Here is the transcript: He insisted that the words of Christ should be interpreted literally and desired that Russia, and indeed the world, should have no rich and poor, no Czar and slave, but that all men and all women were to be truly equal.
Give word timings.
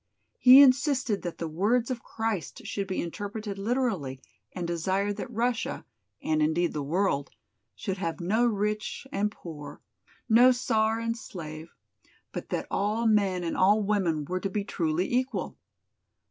He 0.39 0.63
insisted 0.63 1.21
that 1.21 1.37
the 1.37 1.47
words 1.47 1.91
of 1.91 2.01
Christ 2.01 2.65
should 2.65 2.87
be 2.87 3.03
interpreted 3.03 3.59
literally 3.59 4.19
and 4.51 4.65
desired 4.65 5.17
that 5.17 5.29
Russia, 5.29 5.85
and 6.23 6.41
indeed 6.41 6.73
the 6.73 6.81
world, 6.81 7.29
should 7.75 7.99
have 7.99 8.19
no 8.19 8.43
rich 8.43 9.05
and 9.11 9.31
poor, 9.31 9.79
no 10.27 10.51
Czar 10.51 10.97
and 10.99 11.15
slave, 11.15 11.75
but 12.31 12.49
that 12.49 12.65
all 12.71 13.05
men 13.05 13.43
and 13.43 13.55
all 13.55 13.83
women 13.83 14.25
were 14.25 14.39
to 14.39 14.49
be 14.49 14.63
truly 14.63 15.07
equal. 15.13 15.55